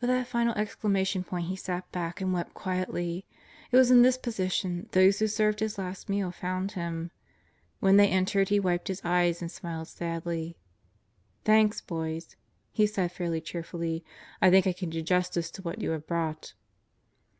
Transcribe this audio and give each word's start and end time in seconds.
With 0.00 0.06
that 0.06 0.28
final 0.28 0.54
exclamation 0.54 1.24
point 1.24 1.48
he 1.48 1.56
sat 1.56 1.90
back 1.90 2.20
and 2.20 2.32
wept 2.32 2.54
quietly. 2.54 3.24
It 3.72 3.76
was 3.76 3.90
in 3.90 4.02
this 4.02 4.16
position 4.16 4.88
those 4.92 5.18
who 5.18 5.26
served 5.26 5.58
his 5.58 5.78
last 5.78 6.08
meal 6.08 6.30
found 6.30 6.70
him. 6.78 7.10
When 7.80 7.96
they 7.96 8.06
entered 8.08 8.50
he 8.50 8.60
wiped 8.60 8.86
his 8.86 9.00
eyes 9.04 9.42
and 9.42 9.50
smiled 9.50 9.88
sadly. 9.88 10.56
"Thanks, 11.44 11.80
boys," 11.80 12.36
he 12.70 12.86
said 12.86 13.10
fairly 13.10 13.40
cheerfully, 13.40 14.04
"I 14.40 14.48
think 14.48 14.68
I 14.68 14.72
can 14.72 14.90
do 14.90 15.02
justice 15.02 15.50
to 15.50 15.62
what 15.62 15.80
you 15.80 15.90
have 15.90 16.06
brought." 16.06 16.54